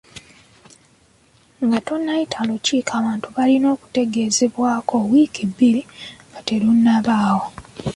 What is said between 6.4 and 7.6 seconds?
terunnabaawo.